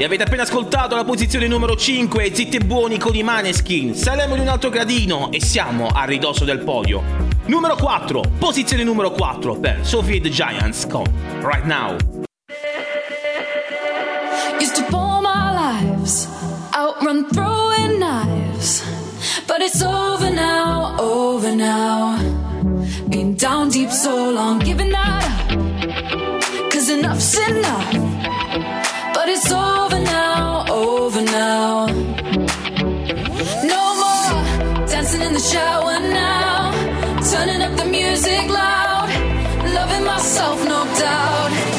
[0.00, 3.94] E avete appena ascoltato la posizione numero 5, zitti e buoni con i Maneskin.
[3.94, 7.02] Saremo di un altro gradino e siamo a ridosso del podio.
[7.44, 11.04] Numero 4, posizione numero 4 per Sophie the Giants con
[11.42, 11.98] Right Now.
[14.58, 16.26] Used to pull my lives,
[16.74, 18.82] outrun throwing knives.
[19.46, 22.16] But it's over now, over now.
[23.10, 25.28] Been down deep so long, giving that.
[26.72, 27.92] Cause enough's enough.
[29.12, 29.79] But it's over.
[30.80, 31.86] over now.
[33.72, 36.72] No more dancing in the shower now.
[37.30, 39.08] Turning up the music loud.
[39.74, 41.69] Loving myself, no doubt.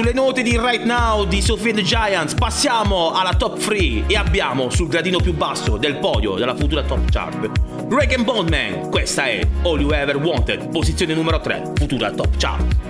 [0.00, 4.70] Sulle note di Right Now di Sophie the Giants passiamo alla top 3 e abbiamo
[4.70, 7.50] sul gradino più basso del podio della futura top chart
[7.86, 12.89] Reagan Bondman, questa è All You Ever Wanted, posizione numero 3, futura top chart.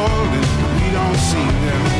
[0.00, 0.40] Falling,
[0.76, 1.99] we don't see them.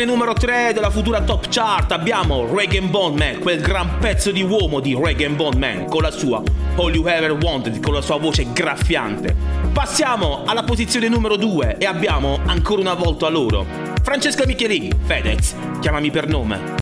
[0.00, 4.80] Posizione numero 3 della futura top chart abbiamo Reagan Bondman, quel gran pezzo di uomo
[4.80, 6.42] di Reagan Bondman con la sua
[6.76, 9.34] All You Ever Wanted, con la sua voce graffiante.
[9.72, 13.66] Passiamo alla posizione numero 2 e abbiamo ancora una volta loro.
[14.02, 16.79] Francesca Michelini, Fedez, chiamami per nome.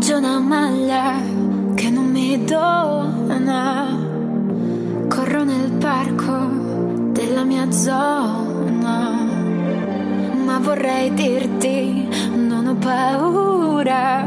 [0.00, 1.20] Oggi ho una maglia
[1.74, 3.98] che non mi dona.
[5.08, 6.48] Corro nel parco
[7.12, 9.10] della mia zona.
[10.42, 14.26] Ma vorrei dirti, non ho paura.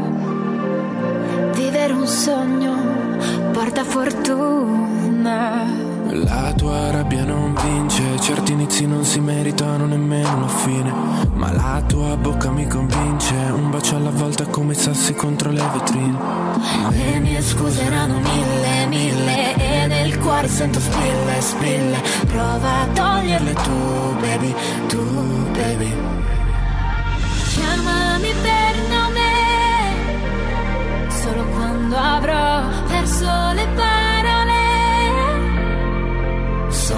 [1.56, 2.74] Vivere un sogno
[3.50, 5.64] porta fortuna.
[6.06, 7.93] La tua rabbia non vince,
[8.24, 10.92] certi inizi non si meritano nemmeno la fine.
[11.34, 16.18] Ma la tua bocca mi convince, un bacio alla volta come sassi contro le vetrine.
[16.88, 23.52] Le mie scuse erano mille, mille E nel cuore sento spille, spille Prova a toglierle
[23.52, 24.54] tu, baby,
[24.88, 25.02] tu,
[25.52, 25.92] baby
[27.48, 29.30] Chiamami per nome
[31.08, 33.93] Solo quando avrò perso le parole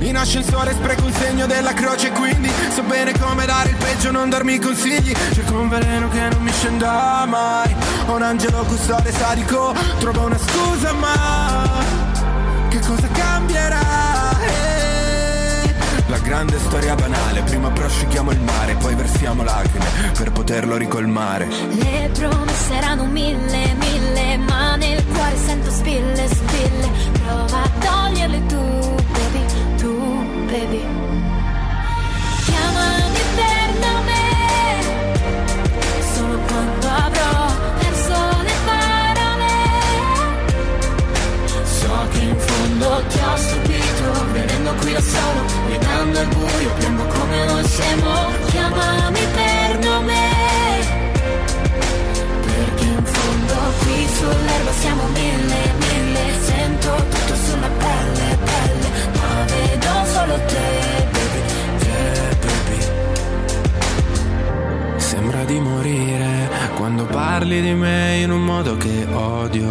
[0.00, 4.28] In ascensore spreco un segno della croce quindi So bene come dare il peggio, non
[4.28, 5.12] darmi consigli.
[5.32, 7.74] Cerco un veleno che non mi scenda mai.
[8.06, 11.68] Ho un angelo custode sadico Trovo una scusa ma
[12.68, 13.80] Che cosa cambierà?
[14.40, 15.74] Eh,
[16.06, 19.86] La grande storia banale Prima prosciughiamo il mare Poi versiamo lacrime
[20.16, 21.46] Per poterlo ricolmare.
[21.48, 26.90] Le promesse erano mille, mille Ma nel cuore sento spille, spille.
[27.24, 28.94] Prova a toglierle tu,
[30.46, 30.82] baby,
[32.44, 34.22] Chiamami per nome
[36.14, 37.46] Solo quando avrò
[37.78, 38.16] perso
[38.46, 39.54] le parole.
[41.64, 47.04] So che in fondo ti ho stupito Venendo qui da solo Guidando il buio Piango
[47.06, 48.12] come noi siamo.
[48.50, 50.20] Chiamami per nome.
[52.46, 56.24] Perché in fondo Qui sull'erba siamo mille, mille.
[56.44, 58.25] Sento tutto sulla pelle
[59.86, 61.42] Vedo solo te, baby,
[61.78, 62.80] te, baby.
[64.96, 69.68] Sembra di morire Quando parli di me in un modo che odio.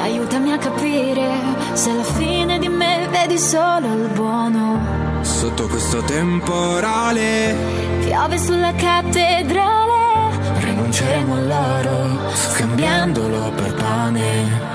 [0.00, 1.28] Aiutami a capire
[1.74, 5.20] se alla fine di me vedi solo il buono.
[5.20, 7.54] Sotto questo temporale
[8.00, 10.30] Piove sulla cattedrale,
[10.60, 14.71] Rinunceremo all'oro Scambiandolo per pane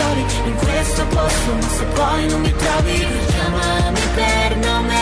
[0.00, 4.98] soli in questo posto Ma se poi non mi trovi Chiamami per nome.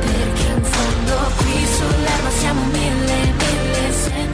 [0.00, 3.46] Perché in fondo qui sull'erba siamo mille.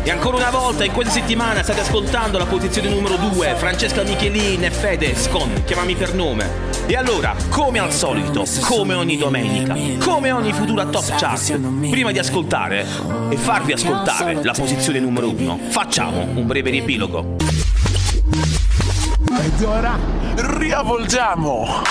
[0.07, 4.63] E ancora una volta in questa settimana state ascoltando la posizione numero 2, Francesca Michelin
[4.63, 6.47] e Fedez con Chiamami per nome.
[6.85, 11.59] E allora, come al solito, come ogni domenica, come ogni futura top chart,
[11.89, 12.85] prima di ascoltare
[13.31, 17.44] e farvi ascoltare la posizione numero 1, facciamo un breve riepilogo.
[19.45, 19.99] Ed ora
[20.37, 21.83] riavvolgiamo!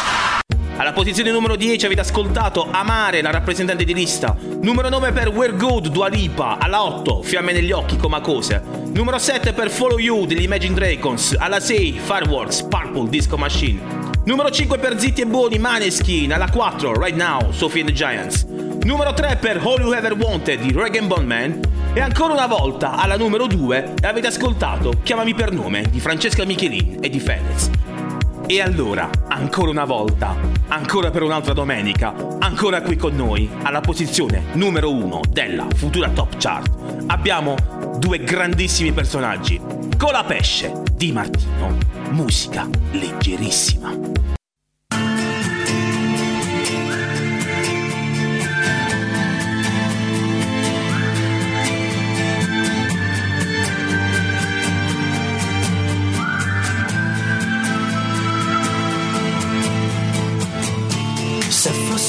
[0.76, 4.36] Alla posizione numero 10 avete ascoltato Amare, la rappresentante di lista.
[4.60, 6.58] Numero 9 per We're Good, Dua Lipa.
[6.58, 8.60] Alla 8, Fiamme negli occhi, Comacose.
[8.92, 11.36] Numero 7 per Follow You degli Imagine Dragons.
[11.38, 13.80] Alla 6, Fireworks, Purple, Disco Machine.
[14.26, 16.34] Numero 5 per Zitti e Buoni, Maneskin.
[16.34, 18.46] Alla 4, Right Now, Sophie and the Giants.
[18.46, 21.60] Numero 3 per All You Ever Wanted di Regan Bone Man.
[21.96, 26.98] E ancora una volta, alla numero 2, avete ascoltato Chiamami per nome di Francesca Michelin
[27.00, 27.70] e di Fedez.
[28.48, 30.36] E allora, ancora una volta,
[30.70, 36.36] ancora per un'altra domenica, ancora qui con noi, alla posizione numero uno della futura top
[36.38, 37.56] chart, abbiamo
[38.00, 39.62] due grandissimi personaggi.
[39.96, 41.78] Colapesce di Martino,
[42.10, 44.33] musica leggerissima.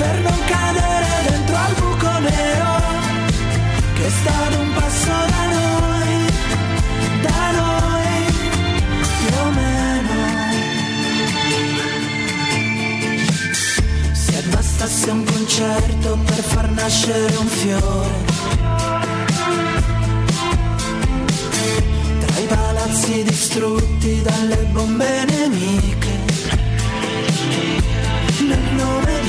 [0.00, 2.72] per non cadere dentro al buco nero
[3.96, 6.12] che è stato un passo da noi,
[7.20, 8.14] da noi
[9.18, 10.18] più o meno.
[14.12, 18.18] Se bastasse un concerto per far nascere un fiore.
[22.24, 26.18] Tra i palazzi distrutti dalle bombe nemiche
[28.48, 29.19] nel nome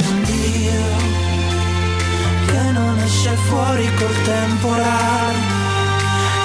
[3.21, 5.37] esce fuori col temporale,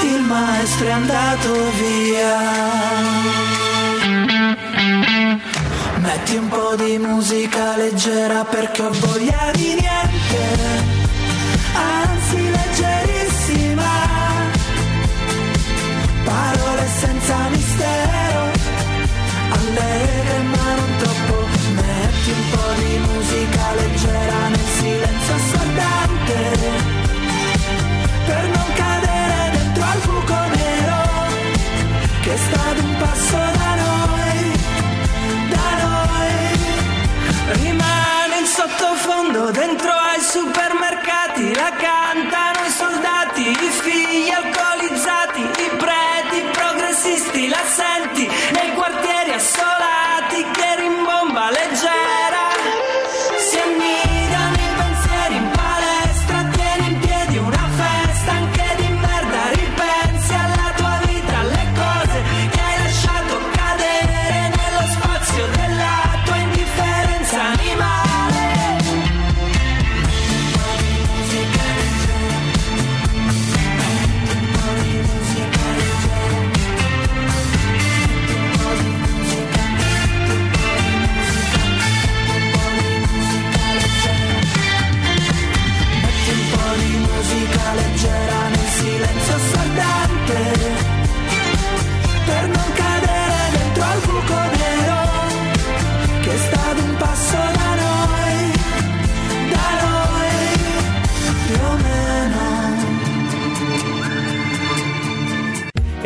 [0.02, 2.36] il maestro è andato via.
[5.96, 10.95] Metti un po' di musica leggera perché ho voglia di niente,
[40.36, 40.65] dentro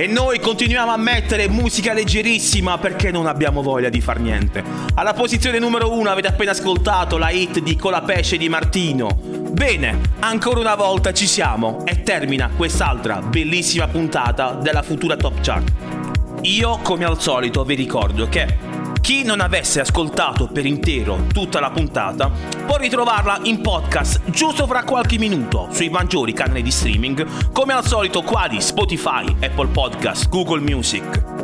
[0.01, 4.65] E noi continuiamo a mettere musica leggerissima perché non abbiamo voglia di far niente.
[4.95, 9.09] Alla posizione numero 1 avete appena ascoltato la hit di Colapesce di Martino.
[9.21, 15.71] Bene, ancora una volta ci siamo e termina quest'altra bellissima puntata della futura Top Chart.
[16.45, 18.70] Io, come al solito, vi ricordo che
[19.11, 22.31] chi non avesse ascoltato per intero tutta la puntata
[22.65, 27.85] può ritrovarla in podcast giusto fra qualche minuto sui maggiori canali di streaming, come al
[27.85, 31.40] solito quali Spotify, Apple Podcast, Google Music.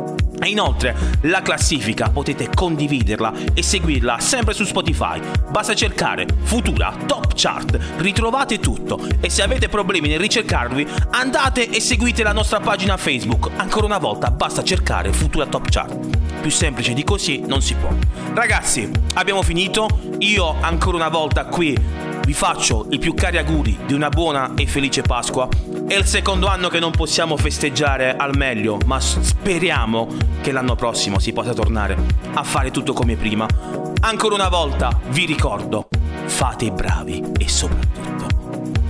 [0.47, 5.19] Inoltre la classifica potete condividerla e seguirla sempre su Spotify.
[5.49, 11.79] Basta cercare Futura Top Chart, ritrovate tutto e se avete problemi nel ricercarvi andate e
[11.79, 13.51] seguite la nostra pagina Facebook.
[13.55, 15.95] Ancora una volta basta cercare Futura Top Chart.
[16.41, 17.89] Più semplice di così non si può.
[18.33, 19.87] Ragazzi, abbiamo finito.
[20.19, 21.75] Io ancora una volta qui
[22.27, 25.47] vi faccio i più cari auguri di una buona e felice Pasqua.
[25.87, 30.09] È il secondo anno che non possiamo festeggiare al meglio, ma speriamo
[30.41, 31.95] che l'anno prossimo si possa tornare
[32.33, 33.47] a fare tutto come prima.
[34.01, 35.87] Ancora una volta vi ricordo,
[36.25, 38.27] fate i bravi e soprattutto,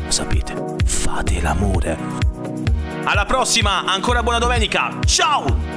[0.08, 1.96] sapete, fate l'amore.
[3.04, 5.77] Alla prossima, ancora buona domenica, ciao!